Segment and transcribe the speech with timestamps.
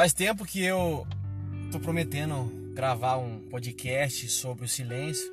[0.00, 1.06] Faz tempo que eu
[1.70, 5.30] tô prometendo gravar um podcast sobre o silêncio,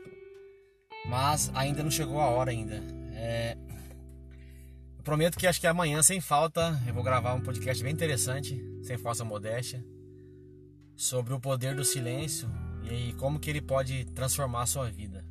[1.06, 2.84] mas ainda não chegou a hora ainda.
[3.14, 3.56] É...
[4.98, 8.62] Eu prometo que acho que amanhã, sem falta, eu vou gravar um podcast bem interessante,
[8.84, 9.82] sem falsa modéstia,
[10.98, 12.50] sobre o poder do silêncio
[12.92, 15.24] e como que ele pode transformar a sua vida.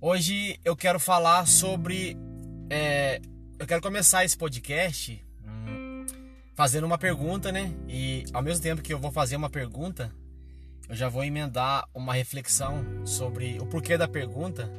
[0.00, 2.16] Hoje eu quero falar sobre.
[2.68, 3.20] É...
[3.56, 5.24] Eu quero começar esse podcast
[6.60, 7.72] fazendo uma pergunta, né?
[7.88, 10.12] E ao mesmo tempo que eu vou fazer uma pergunta,
[10.90, 14.70] eu já vou emendar uma reflexão sobre o porquê da pergunta,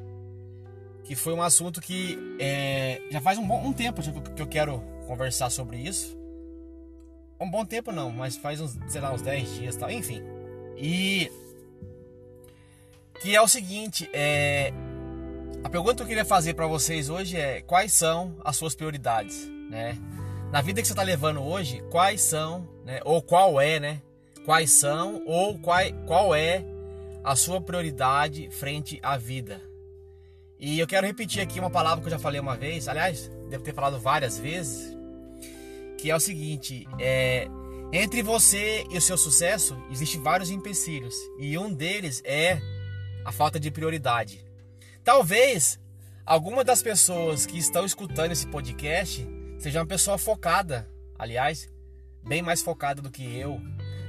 [1.03, 3.99] que foi um assunto que é, já faz um bom um tempo
[4.35, 6.15] que eu quero conversar sobre isso.
[7.39, 10.21] Um bom tempo não, mas faz uns, sei lá, uns 10 dias, tal, enfim.
[10.77, 11.31] E
[13.23, 14.71] que é o seguinte, é
[15.63, 19.47] a pergunta que eu queria fazer para vocês hoje é quais são as suas prioridades,
[19.67, 19.97] né?
[20.51, 24.01] Na vida que você está levando hoje, quais são, né, ou qual é, né?
[24.45, 26.65] Quais são ou qual, qual é
[27.23, 29.61] a sua prioridade frente à vida?
[30.59, 33.63] E eu quero repetir aqui uma palavra que eu já falei uma vez, aliás, devo
[33.63, 34.95] ter falado várias vezes,
[35.97, 37.47] que é o seguinte: é,
[37.93, 42.59] entre você e o seu sucesso existem vários empecilhos e um deles é
[43.23, 44.43] a falta de prioridade.
[45.03, 45.79] Talvez
[46.25, 49.25] alguma das pessoas que estão escutando esse podcast
[49.61, 51.69] Seja uma pessoa focada, aliás,
[52.23, 53.61] bem mais focada do que eu.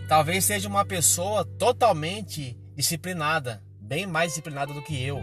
[0.08, 5.23] Talvez seja uma pessoa totalmente disciplinada, bem mais disciplinada do que eu.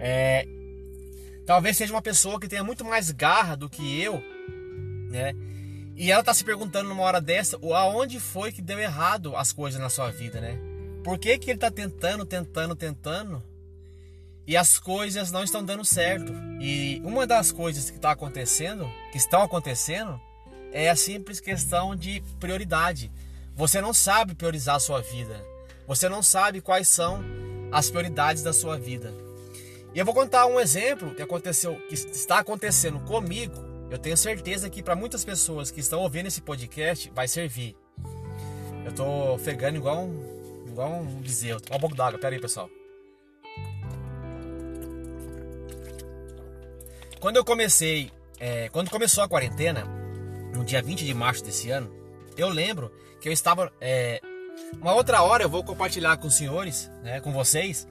[0.00, 0.44] É,
[1.46, 4.20] talvez seja uma pessoa que tenha muito mais garra do que eu,
[5.08, 5.32] né?
[5.94, 9.80] E ela está se perguntando numa hora dessa, aonde foi que deu errado as coisas
[9.80, 10.58] na sua vida, né?
[11.04, 13.40] Por que, que ele está tentando, tentando, tentando
[14.46, 16.32] e as coisas não estão dando certo.
[16.60, 20.20] E uma das coisas que está acontecendo, que estão acontecendo,
[20.72, 23.10] é a simples questão de prioridade.
[23.54, 25.44] Você não sabe priorizar a sua vida.
[25.86, 27.22] Você não sabe quais são
[27.70, 29.14] as prioridades da sua vida.
[29.94, 33.54] E eu vou contar um exemplo que aconteceu, que está acontecendo comigo.
[33.90, 37.76] Eu tenho certeza que para muitas pessoas que estão ouvindo esse podcast vai servir.
[38.84, 41.60] Eu tô ofegando igual um, igual um bezerro.
[41.60, 42.68] Toma um pouco d'água, pera aí, pessoal.
[47.24, 49.86] Quando eu comecei, é, quando começou a quarentena,
[50.52, 51.90] no dia 20 de março desse ano,
[52.36, 53.72] eu lembro que eu estava.
[53.80, 54.20] É,
[54.78, 57.88] uma outra hora eu vou compartilhar com os senhores, né, com vocês,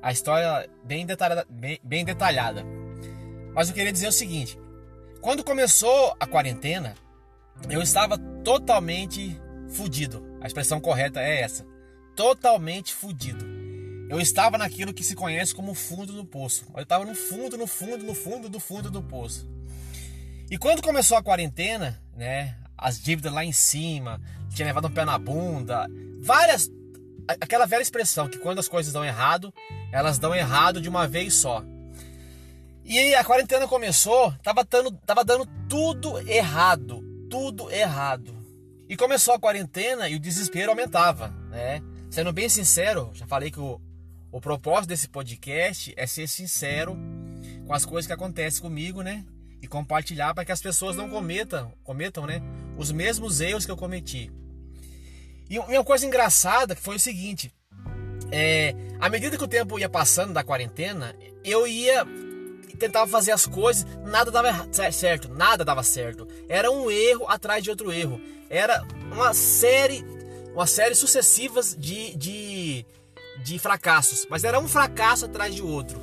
[0.00, 2.64] a história bem detalhada, bem, bem detalhada.
[3.52, 4.58] Mas eu queria dizer o seguinte:
[5.20, 6.94] quando começou a quarentena,
[7.68, 9.38] eu estava totalmente
[9.68, 10.38] fudido.
[10.40, 11.66] A expressão correta é essa:
[12.16, 13.51] totalmente fudido
[14.12, 16.66] eu estava naquilo que se conhece como fundo do poço.
[16.76, 19.48] Eu estava no fundo, no fundo, no fundo do fundo do poço.
[20.50, 25.06] E quando começou a quarentena, né, as dívidas lá em cima, tinha levado um pé
[25.06, 25.88] na bunda,
[26.20, 26.70] várias
[27.40, 29.54] aquela velha expressão que quando as coisas dão errado,
[29.90, 31.64] elas dão errado de uma vez só.
[32.84, 38.36] E a quarentena começou, tava dando, tava dando tudo errado, tudo errado.
[38.90, 41.80] E começou a quarentena e o desespero aumentava, né?
[42.10, 43.80] Sendo bem sincero, já falei que o,
[44.32, 46.96] o propósito desse podcast é ser sincero
[47.66, 49.24] com as coisas que acontecem comigo, né?
[49.60, 52.40] E compartilhar para que as pessoas não cometam, cometam, né?
[52.78, 54.32] Os mesmos erros que eu cometi.
[55.50, 57.52] E uma coisa engraçada que foi o seguinte:
[58.32, 61.14] é, à medida que o tempo ia passando da quarentena,
[61.44, 62.06] eu ia
[62.78, 66.26] tentava fazer as coisas, nada dava certo, nada dava certo.
[66.48, 68.20] Era um erro atrás de outro erro.
[68.50, 68.82] Era
[69.12, 70.04] uma série,
[70.52, 72.84] uma série sucessivas de, de
[73.42, 76.00] de fracassos, mas era um fracasso atrás de outro.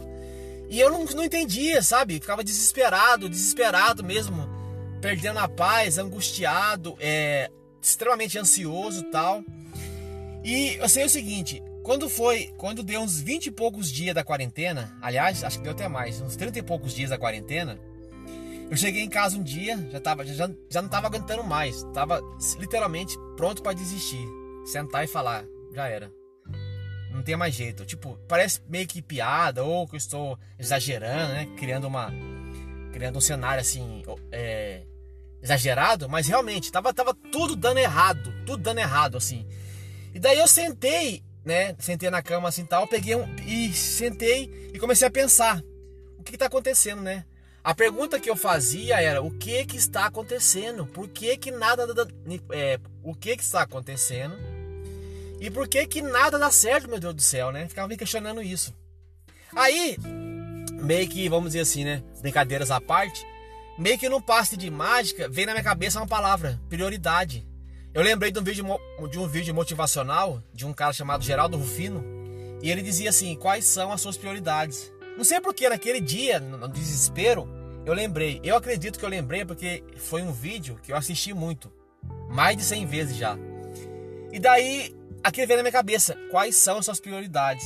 [0.69, 2.15] E eu não, não entendia, sabe?
[2.15, 4.47] Ficava desesperado, desesperado mesmo,
[5.01, 7.49] perdendo a paz, angustiado, é,
[7.81, 9.43] extremamente ansioso tal.
[10.43, 14.23] E eu sei o seguinte, quando foi, quando deu uns 20 e poucos dias da
[14.23, 17.79] quarentena, aliás, acho que deu até mais, uns 30 e poucos dias da quarentena,
[18.69, 22.21] eu cheguei em casa um dia, já, tava, já, já não tava aguentando mais, tava
[22.59, 24.23] literalmente pronto para desistir,
[24.65, 26.18] sentar e falar, já era.
[27.11, 27.85] Não tem mais jeito.
[27.85, 31.47] Tipo, parece meio que piada ou que eu estou exagerando, né?
[31.57, 32.11] Criando uma.
[32.93, 34.03] Criando um cenário assim.
[34.31, 34.83] É,
[35.41, 38.33] exagerado, mas realmente tava, tava tudo dando errado.
[38.45, 39.45] Tudo dando errado, assim.
[40.13, 41.75] E daí eu sentei, né?
[41.79, 43.35] Sentei na cama assim tal, peguei um.
[43.45, 45.63] E sentei e comecei a pensar.
[46.17, 47.25] O que, está acontecendo, né?
[47.63, 50.85] A pergunta que eu fazia era o que que está acontecendo?
[50.85, 51.85] Por que que nada
[52.51, 54.37] é, o que que está acontecendo?
[55.39, 57.67] E por que que nada dá certo, meu Deus do céu, né?
[57.67, 58.73] Ficava me questionando isso.
[59.55, 59.97] Aí,
[60.81, 62.03] meio que, vamos dizer assim, né?
[62.21, 63.25] Brincadeiras à parte,
[63.77, 67.47] meio que num passe de mágica, veio na minha cabeça uma palavra, prioridade.
[67.93, 68.65] Eu lembrei de um vídeo,
[69.09, 72.03] de um vídeo motivacional de um cara chamado Geraldo Rufino
[72.61, 74.91] e ele dizia assim: quais são as suas prioridades?
[75.17, 77.49] Não sei porque naquele dia, no desespero,
[77.85, 78.39] eu lembrei.
[78.43, 81.71] Eu acredito que eu lembrei porque foi um vídeo que eu assisti muito,
[82.29, 83.37] mais de 100 vezes já.
[84.31, 84.95] E daí,
[85.29, 87.65] aquele veio na minha cabeça: quais são as suas prioridades?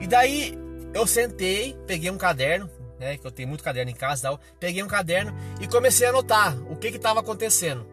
[0.00, 0.56] E daí
[0.94, 4.82] eu sentei, peguei um caderno, né, que eu tenho muito caderno em casa, tal, peguei
[4.82, 7.86] um caderno e comecei a anotar o que estava acontecendo.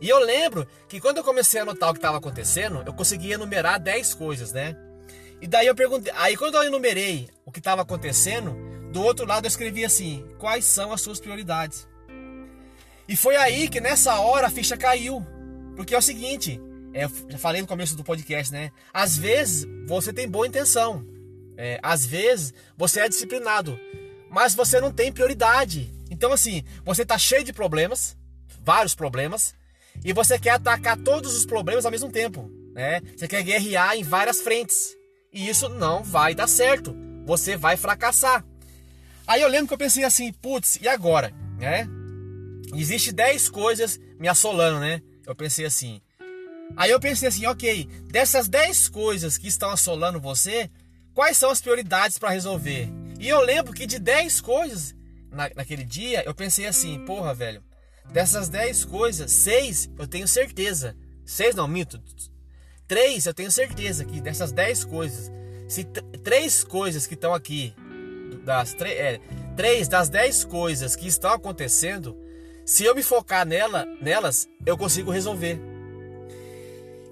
[0.00, 3.34] E eu lembro que quando eu comecei a anotar o que estava acontecendo, eu conseguia
[3.34, 4.76] enumerar 10 coisas, né?
[5.40, 8.56] E daí eu perguntei, aí quando eu enumerei o que estava acontecendo,
[8.92, 11.88] do outro lado eu escrevi assim: quais são as suas prioridades?
[13.08, 15.24] E foi aí que nessa hora a ficha caiu.
[15.76, 16.60] Porque é o seguinte,
[16.96, 18.72] é, já falei no começo do podcast, né?
[18.90, 21.06] Às vezes você tem boa intenção,
[21.54, 23.78] é, às vezes você é disciplinado,
[24.30, 25.92] mas você não tem prioridade.
[26.10, 28.16] Então, assim, você está cheio de problemas,
[28.64, 29.54] vários problemas,
[30.02, 32.50] e você quer atacar todos os problemas ao mesmo tempo.
[32.72, 33.02] Né?
[33.14, 34.96] Você quer guerrear em várias frentes.
[35.30, 36.96] E isso não vai dar certo.
[37.26, 38.42] Você vai fracassar.
[39.26, 41.30] Aí eu lembro que eu pensei assim, putz, e agora?
[41.58, 41.86] Né?
[42.74, 45.02] Existe 10 coisas me assolando, né?
[45.26, 46.00] Eu pensei assim.
[46.74, 50.70] Aí eu pensei assim, ok, dessas 10 coisas que estão assolando você,
[51.14, 52.88] quais são as prioridades para resolver?
[53.18, 54.94] E eu lembro que de 10 coisas
[55.30, 57.62] na, naquele dia, eu pensei assim, porra, velho,
[58.10, 60.96] dessas 10 coisas, 6 eu tenho certeza.
[61.24, 62.00] 6 não, mito.
[62.88, 65.30] 3 eu tenho certeza que dessas 10 coisas,
[65.68, 65.84] se
[66.22, 67.74] três coisas que estão aqui,
[68.44, 69.20] das é,
[69.56, 72.16] três das 10 coisas que estão acontecendo,
[72.64, 75.75] se eu me focar nela, nelas, eu consigo resolver.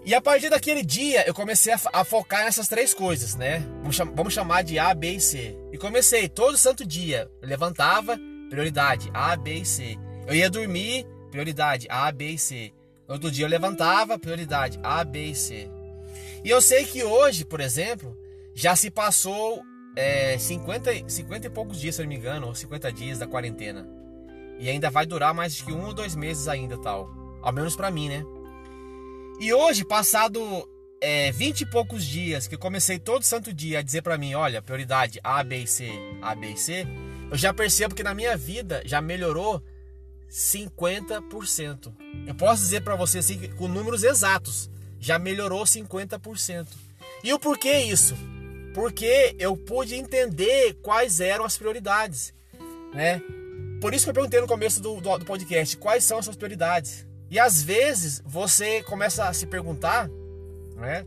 [0.05, 3.61] E a partir daquele dia eu comecei a, a focar nessas três coisas, né?
[3.81, 5.57] Vamos, cham vamos, chamar de A, B e C.
[5.73, 7.31] E comecei todo santo dia.
[7.41, 8.19] Eu levantava,
[8.51, 9.97] prioridade A, B e C.
[10.27, 12.73] Eu ia dormir, prioridade A, B e C.
[13.09, 15.71] Outro dia eu levantava, prioridade A, B e C.
[16.45, 18.15] E eu sei que hoje, por exemplo,
[18.55, 19.63] já se passou
[19.97, 23.27] é, 50, 50 e poucos dias, se eu não me engano, ou 50 dias da
[23.27, 23.89] quarentena.
[24.59, 27.09] E ainda vai durar mais que um ou dois meses ainda, tal.
[27.43, 28.23] Ao menos para mim, né?
[29.41, 30.69] E hoje, passado
[31.01, 34.63] é, 20 e poucos dias que comecei todo santo dia a dizer para mim, olha,
[34.63, 35.91] prioridade A, B e C,
[36.23, 36.87] A, B e C,
[37.31, 39.63] eu já percebo que na minha vida já melhorou
[40.31, 41.93] 50%.
[42.27, 44.71] Eu posso dizer para você assim, com números exatos,
[45.01, 46.69] já melhorou 50%.
[47.23, 48.17] E o porquê isso?
[48.73, 52.33] Porque eu pude entender quais eram as prioridades,
[52.93, 53.21] né?
[53.81, 56.37] Por isso que eu perguntei no começo do, do, do podcast, quais são as suas
[56.37, 57.07] prioridades?
[57.31, 60.09] E às vezes você começa a se perguntar,
[60.77, 61.07] né?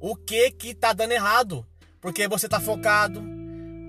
[0.00, 1.66] O que que tá dando errado?
[2.00, 3.22] Porque você está focado,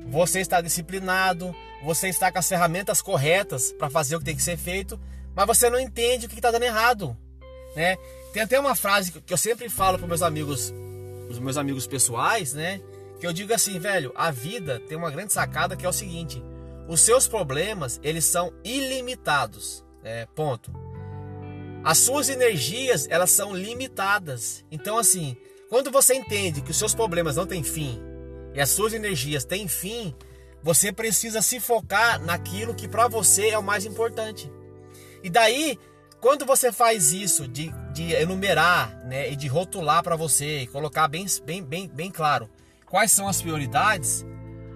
[0.07, 4.43] você está disciplinado, você está com as ferramentas corretas para fazer o que tem que
[4.43, 4.99] ser feito,
[5.35, 7.17] mas você não entende o que está dando errado,
[7.75, 7.97] né?
[8.31, 10.73] Tem até uma frase que eu sempre falo para meus amigos,
[11.29, 12.81] os meus amigos pessoais, né?
[13.19, 16.43] Que eu digo assim, velho, a vida tem uma grande sacada que é o seguinte:
[16.87, 20.82] os seus problemas eles são ilimitados, é, ponto.
[21.83, 24.63] As suas energias, elas são limitadas.
[24.71, 25.35] Então assim,
[25.69, 28.01] quando você entende que os seus problemas não têm fim
[28.53, 30.15] e as suas energias têm fim,
[30.61, 34.51] você precisa se focar naquilo que para você é o mais importante.
[35.21, 35.77] E daí,
[36.21, 41.07] quando você faz isso de, de enumerar, né, e de rotular para você e colocar
[41.07, 42.49] bem, bem, bem, bem claro
[42.85, 44.25] quais são as prioridades,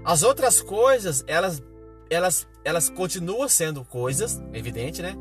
[0.03, 1.61] as outras coisas, elas
[2.09, 5.15] elas elas continuam sendo coisas, evidente, né?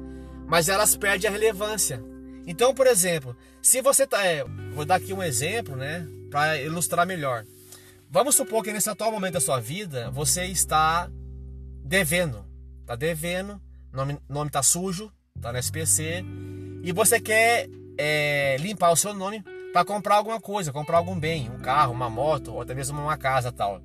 [0.46, 2.02] Mas elas perdem a relevância.
[2.46, 7.06] Então, por exemplo, se você tá, é, vou dar aqui um exemplo, né, para ilustrar
[7.06, 7.44] melhor.
[8.08, 11.10] Vamos supor que nesse atual momento da sua vida você está
[11.82, 12.44] devendo,
[12.84, 13.60] tá devendo,
[13.92, 16.24] nome nome tá sujo, tá no SPC
[16.82, 21.50] e você quer é, limpar o seu nome para comprar alguma coisa, comprar algum bem,
[21.50, 23.82] um carro, uma moto ou até mesmo uma casa tal.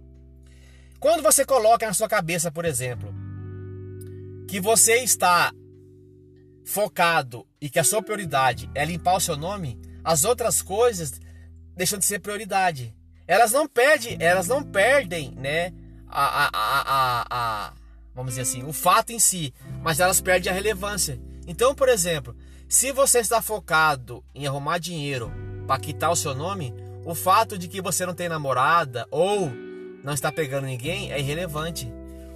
[1.00, 3.12] Quando você coloca na sua cabeça, por exemplo,
[4.48, 5.52] que você está
[6.72, 11.20] focado e que a sua prioridade é limpar o seu nome, as outras coisas
[11.76, 12.96] deixam de ser prioridade.
[13.28, 15.74] Elas não perdem, elas não perdem, né?
[16.08, 17.74] A, a, a, a,
[18.16, 21.20] vamos dizer assim, o fato em si, mas elas perdem a relevância.
[21.46, 22.36] Então, por exemplo,
[22.68, 25.32] se você está focado em arrumar dinheiro
[25.68, 26.74] para quitar o seu nome,
[27.06, 29.52] o fato de que você não tem namorada ou
[30.04, 31.92] não está pegando ninguém é irrelevante.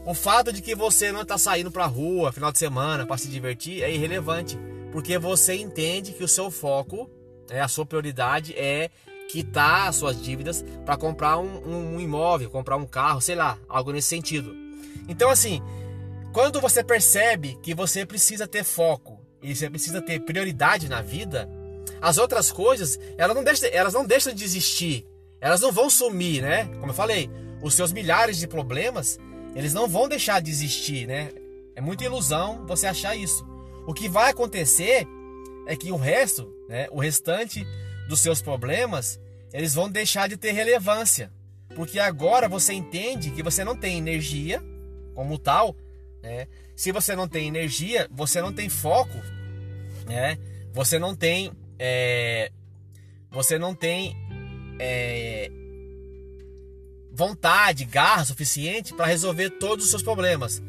[0.06, 3.18] O fato de que você não está saindo para a rua final de semana para
[3.18, 4.56] se divertir é irrelevante,
[4.92, 7.10] porque você entende que o seu foco,
[7.50, 8.92] é, a sua prioridade é
[9.32, 13.92] quitar as suas dívidas para comprar um, um, imóvel, comprar um carro, sei lá, algo
[13.92, 14.56] nesse sentido.
[15.10, 15.60] Então, assim,
[16.32, 21.50] quando você percebe que você precisa ter foco e você precisa ter prioridade na vida,
[22.00, 25.04] as outras coisas, elas não deixam, elas não deixam de existir.
[25.42, 26.66] Elas não vão sumir, né?
[26.80, 27.28] Como eu falei,
[27.60, 29.20] os seus milhares de problemas,
[29.56, 31.32] eles não vão deixar de existir, né?
[31.76, 33.46] É muita ilusão você achar isso.
[33.88, 35.08] O que vai acontecer
[35.66, 37.66] é que o resto, né, o restante
[38.08, 39.20] dos seus problemas,
[39.54, 41.32] eles vão deixar de ter relevância.
[41.76, 44.62] Porque agora você entende que você não tem energia
[45.14, 45.76] como tal,
[46.22, 46.48] né?
[46.76, 49.18] Se você não tem energia, você não tem foco,
[50.06, 50.38] né?
[50.74, 52.52] Você não tem, é,
[53.32, 54.16] você não tem
[54.80, 55.50] é,
[57.16, 60.62] vontade, garra suficiente para resolver todos os seus problemas.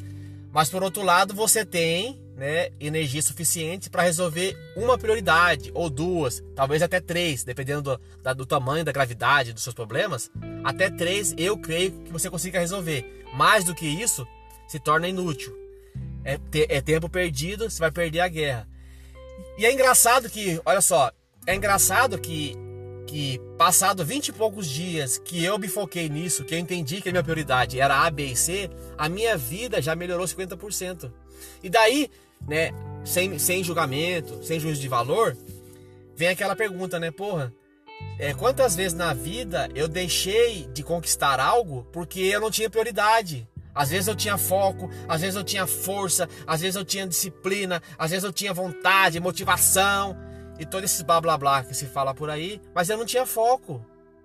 [0.52, 6.42] Mas por outro lado, você tem né, energia suficiente para resolver uma prioridade, ou duas,
[6.54, 10.30] talvez até três, dependendo do, do tamanho, da gravidade dos seus problemas.
[10.62, 13.24] Até três eu creio que você consiga resolver.
[13.34, 14.26] Mais do que isso,
[14.68, 15.54] se torna inútil.
[16.24, 18.68] É, te, é tempo perdido, você vai perder a guerra.
[19.58, 21.10] E é engraçado que, olha só,
[21.46, 22.56] é engraçado que
[23.06, 27.08] que passado 20 e poucos dias que eu me foquei nisso, que eu entendi que
[27.08, 31.10] a minha prioridade era A, B e C, a minha vida já melhorou 50%.
[31.62, 32.10] E daí,
[32.46, 32.70] né,
[33.04, 35.36] sem, sem julgamento, sem juízo de valor,
[36.14, 37.52] vem aquela pergunta, né, porra,
[38.18, 43.48] é, quantas vezes na vida eu deixei de conquistar algo porque eu não tinha prioridade?
[43.74, 47.82] Às vezes eu tinha foco, às vezes eu tinha força, às vezes eu tinha disciplina,
[47.98, 50.16] às vezes eu tinha vontade, motivação,
[50.58, 53.26] e todo esse blá blá blá que se fala por aí, mas eu não tinha
[53.26, 53.84] foco,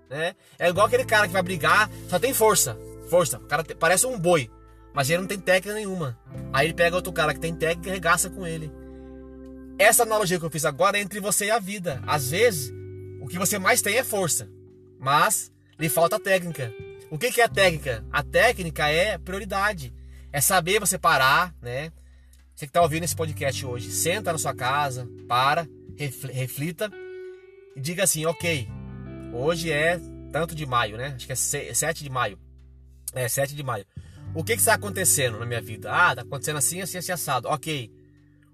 [0.09, 0.35] né?
[0.57, 2.77] É igual aquele cara que vai brigar, só tem força,
[3.09, 4.49] força, o cara parece um boi,
[4.93, 6.17] mas ele não tem técnica nenhuma.
[6.51, 8.71] Aí ele pega outro cara que tem técnica e regaça com ele.
[9.77, 12.03] Essa analogia que eu fiz agora é entre você e a vida.
[12.05, 12.71] Às vezes,
[13.19, 14.49] o que você mais tem é força,
[14.99, 16.71] mas lhe falta técnica.
[17.09, 18.05] O que, que é técnica?
[18.11, 19.93] A técnica é prioridade.
[20.31, 21.91] É saber você parar, né?
[22.55, 25.67] Você que está ouvindo esse podcast hoje, senta na sua casa, para,
[26.07, 26.91] reflita
[27.75, 28.67] e diga assim: ok,
[29.33, 29.99] hoje é
[30.31, 31.13] tanto de maio, né?
[31.15, 32.39] Acho que é 7 de maio.
[33.13, 33.85] É, 7 de maio.
[34.33, 35.91] O que, que está acontecendo na minha vida?
[35.91, 37.47] Ah, está acontecendo assim, assim, assim, assado.
[37.49, 37.91] Ok.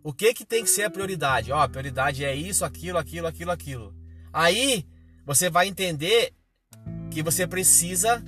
[0.04, 1.52] O que, que tem que ser a prioridade?
[1.52, 3.96] Ó, a prioridade é isso, aquilo, aquilo, aquilo, aquilo.
[4.34, 4.86] Aí
[5.26, 6.34] você vai entender
[7.12, 8.24] que você precisa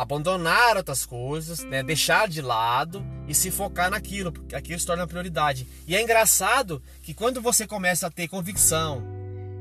[0.00, 1.82] abandonar outras coisas, né?
[1.82, 5.68] deixar de lado e se focar naquilo, porque aquilo se torna prioridade.
[5.86, 9.04] E é engraçado que quando você começa a ter convicção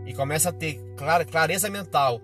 [0.05, 0.79] e começa a ter
[1.27, 2.21] clareza mental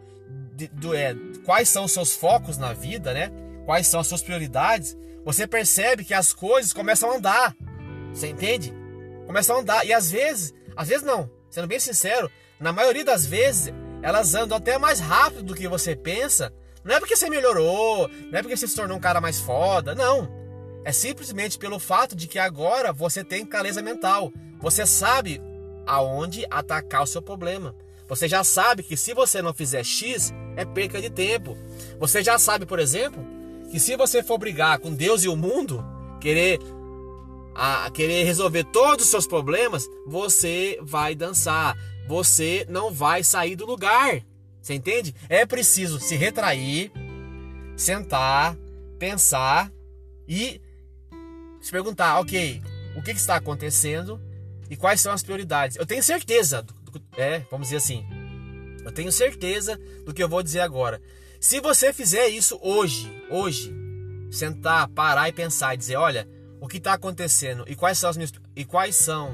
[0.56, 3.30] de, de, é, quais são os seus focos na vida, né?
[3.66, 4.96] quais são as suas prioridades,
[5.26, 7.54] você percebe que as coisas começam a andar.
[8.14, 8.74] Você entende?
[9.26, 9.86] Começam a andar.
[9.86, 12.32] E às vezes, às vezes não, sendo bem sincero,
[12.62, 16.54] na maioria das vezes elas andam até mais rápido do que você pensa
[16.86, 19.96] não é porque você melhorou, não é porque você se tornou um cara mais foda,
[19.96, 20.30] não.
[20.86, 24.32] É simplesmente pelo fato de que agora você tem clareza mental.
[24.62, 25.42] Você sabe
[25.88, 27.76] aonde atacar o seu problema.
[28.08, 31.58] Você já sabe que se você não fizer X, é perca de tempo.
[32.00, 33.26] Você já sabe, por exemplo,
[33.72, 35.84] que se você for brigar com Deus e o mundo,
[36.22, 36.60] querer
[37.56, 41.76] a querer resolver todos os seus problemas, você vai dançar.
[42.08, 44.22] Você não vai sair do lugar.
[44.66, 45.14] Você entende?
[45.30, 46.92] É preciso se retrair,
[47.78, 48.58] sentar,
[48.98, 49.72] pensar
[50.28, 50.60] e
[51.62, 52.64] se perguntar, ok,
[52.98, 54.20] o que, está acontecendo
[54.68, 55.78] e quais são as prioridades.
[55.78, 58.08] Eu tenho certeza, do, do, é, vamos dizer assim,
[58.84, 61.00] eu tenho certeza do que eu vou dizer agora.
[61.40, 63.72] Se você fizer isso hoje, hoje,
[64.32, 66.28] sentar, parar e pensar e dizer, olha,
[66.60, 69.32] o que está acontecendo e quais são as minhas e quais são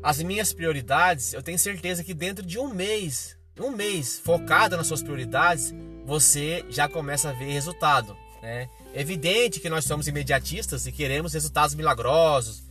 [0.00, 4.86] as minhas prioridades, eu tenho certeza que dentro de um mês um mês focado nas
[4.86, 8.16] suas prioridades, você já começa a ver resultado.
[8.42, 8.68] Né?
[8.94, 12.62] É evidente que nós somos imediatistas e queremos resultados milagrosos.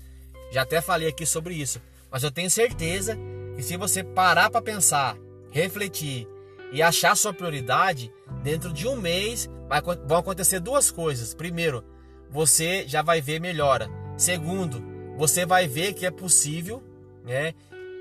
[0.52, 1.82] Já até falei aqui sobre isso.
[2.12, 3.18] Mas eu tenho certeza
[3.56, 5.18] que se você parar para pensar,
[5.52, 6.28] refletir
[6.72, 8.12] e achar sua prioridade,
[8.44, 11.34] dentro de um mês vai, vão acontecer duas coisas.
[11.34, 11.84] Primeiro,
[12.30, 13.90] você já vai ver melhora.
[14.18, 14.84] Segundo,
[15.18, 16.84] você vai ver que é possível,
[17.24, 17.54] né?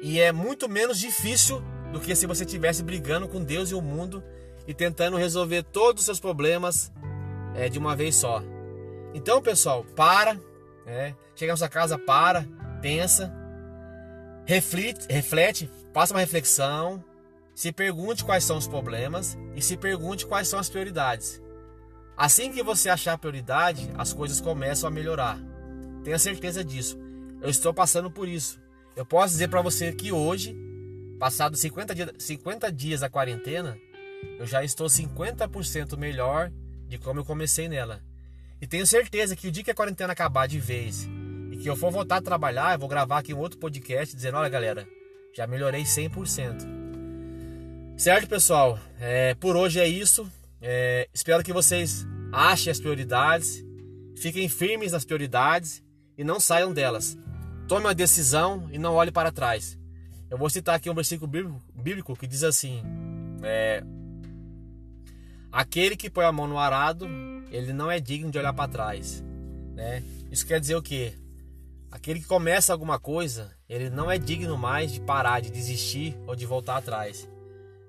[0.02, 1.62] E é muito menos difícil
[1.94, 4.20] do que se você estivesse brigando com Deus e o mundo
[4.66, 6.92] e tentando resolver todos os seus problemas
[7.54, 8.42] é, de uma vez só.
[9.14, 10.34] Então, pessoal, para,
[10.84, 11.14] né?
[11.36, 12.44] chega na sua casa, para,
[12.82, 13.32] pensa,
[14.44, 17.02] reflete, reflete, faça uma reflexão,
[17.54, 21.40] se pergunte quais são os problemas e se pergunte quais são as prioridades.
[22.16, 25.38] Assim que você achar a prioridade, as coisas começam a melhorar.
[26.02, 26.98] Tenha certeza disso.
[27.40, 28.60] Eu estou passando por isso.
[28.96, 30.63] Eu posso dizer para você que hoje
[31.24, 33.78] Passados 50 dias, 50 dias da quarentena,
[34.38, 36.52] eu já estou 50% melhor
[36.86, 38.02] de como eu comecei nela.
[38.60, 41.08] E tenho certeza que o dia que a quarentena acabar de vez
[41.50, 44.36] e que eu for voltar a trabalhar, eu vou gravar aqui um outro podcast dizendo:
[44.36, 44.86] olha galera,
[45.34, 46.60] Já melhorei 100%.
[47.96, 48.78] Certo, pessoal?
[49.00, 50.30] É, por hoje é isso.
[50.60, 53.64] É, espero que vocês achem as prioridades,
[54.18, 55.82] fiquem firmes nas prioridades
[56.18, 57.16] e não saiam delas.
[57.66, 59.82] Tome uma decisão e não olhe para trás.
[60.34, 61.30] Eu vou citar aqui um versículo
[61.72, 62.82] bíblico que diz assim:
[63.40, 63.84] é,
[65.52, 67.06] Aquele que põe a mão no arado,
[67.52, 69.22] ele não é digno de olhar para trás.
[69.76, 70.02] Né?
[70.32, 71.14] Isso quer dizer o quê?
[71.88, 76.34] Aquele que começa alguma coisa, ele não é digno mais de parar, de desistir ou
[76.34, 77.30] de voltar atrás.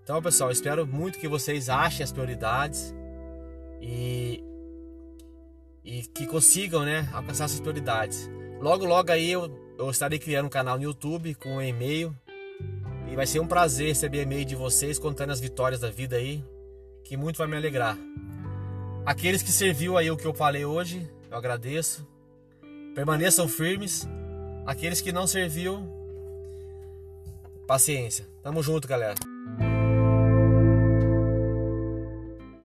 [0.04, 2.94] Então, pessoal, espero muito que vocês achem as prioridades
[3.82, 4.44] e,
[5.84, 8.30] e que consigam né, alcançar essas prioridades.
[8.62, 9.50] Logo, logo aí eu,
[9.80, 12.16] eu estarei criando um canal no YouTube com um e-mail
[13.16, 16.44] vai ser um prazer receber e-mail de vocês contando as vitórias da vida aí,
[17.04, 17.98] que muito vai me alegrar.
[19.06, 22.06] Aqueles que serviu aí o que eu falei hoje, eu agradeço.
[22.94, 24.08] Permaneçam firmes.
[24.66, 25.88] Aqueles que não serviu,
[27.68, 28.26] paciência.
[28.42, 29.35] Tamo junto, galera.